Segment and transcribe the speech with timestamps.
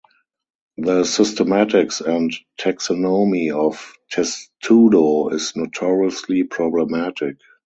[0.77, 7.35] The systematics and taxonomy of "Testudo" is notoriously problematic.